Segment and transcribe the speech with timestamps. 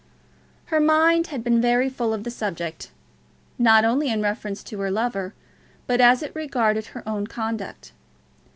[0.73, 2.89] Her mind had been very full of the subject,
[3.59, 5.35] not only in reference to her lover,
[5.85, 7.91] but as it regarded her own conduct.